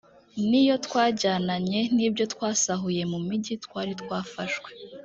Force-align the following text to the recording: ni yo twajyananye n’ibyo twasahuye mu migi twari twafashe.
ni 0.49 0.61
yo 0.67 0.75
twajyananye 0.85 1.79
n’ibyo 1.95 2.25
twasahuye 2.33 3.01
mu 3.11 3.19
migi 3.27 3.53
twari 3.65 3.91
twafashe. 4.01 4.61